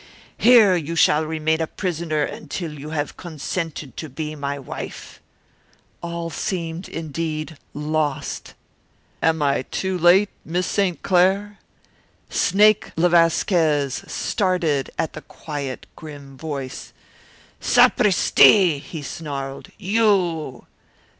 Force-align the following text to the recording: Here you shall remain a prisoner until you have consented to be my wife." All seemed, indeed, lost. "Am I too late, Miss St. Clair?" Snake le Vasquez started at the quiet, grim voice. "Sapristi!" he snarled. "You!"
Here 0.39 0.75
you 0.75 0.95
shall 0.95 1.27
remain 1.27 1.61
a 1.61 1.67
prisoner 1.67 2.23
until 2.23 2.73
you 2.73 2.89
have 2.89 3.17
consented 3.17 3.95
to 3.97 4.09
be 4.09 4.35
my 4.35 4.57
wife." 4.57 5.21
All 6.01 6.31
seemed, 6.31 6.89
indeed, 6.89 7.55
lost. 7.75 8.55
"Am 9.21 9.43
I 9.43 9.61
too 9.69 9.95
late, 9.99 10.29
Miss 10.43 10.65
St. 10.65 11.03
Clair?" 11.03 11.59
Snake 12.31 12.89
le 12.95 13.09
Vasquez 13.09 14.03
started 14.11 14.89
at 14.97 15.13
the 15.13 15.21
quiet, 15.21 15.85
grim 15.95 16.35
voice. 16.35 16.93
"Sapristi!" 17.59 18.79
he 18.79 19.03
snarled. 19.03 19.69
"You!" 19.77 20.65